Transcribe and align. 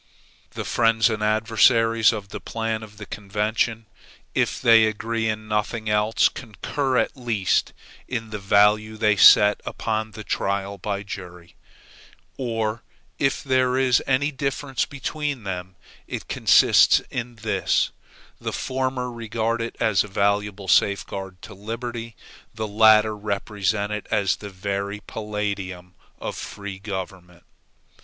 The 0.55 0.65
friends 0.65 1.11
and 1.11 1.21
adversaries 1.21 2.11
of 2.11 2.29
the 2.29 2.39
plan 2.39 2.81
of 2.81 2.97
the 2.97 3.05
convention, 3.05 3.85
if 4.33 4.59
they 4.59 4.85
agree 4.87 5.29
in 5.29 5.47
nothing 5.47 5.91
else, 5.91 6.27
concur 6.27 6.97
at 6.97 7.15
least 7.15 7.71
in 8.07 8.31
the 8.31 8.39
value 8.39 8.97
they 8.97 9.15
set 9.15 9.61
upon 9.63 10.13
the 10.13 10.23
trial 10.23 10.79
by 10.79 11.03
jury; 11.03 11.55
or 12.35 12.81
if 13.19 13.43
there 13.43 13.77
is 13.77 14.01
any 14.07 14.31
difference 14.31 14.85
between 14.87 15.43
them 15.43 15.75
it 16.07 16.27
consists 16.27 17.01
in 17.11 17.35
this: 17.35 17.91
the 18.39 18.51
former 18.51 19.11
regard 19.11 19.61
it 19.61 19.75
as 19.79 20.03
a 20.03 20.07
valuable 20.07 20.67
safeguard 20.67 21.39
to 21.43 21.53
liberty; 21.53 22.15
the 22.55 22.67
latter 22.67 23.15
represent 23.15 23.91
it 23.91 24.07
as 24.09 24.37
the 24.37 24.49
very 24.49 24.99
palladium 25.05 25.93
of 26.19 26.35
free 26.35 26.79
government. 26.79 27.43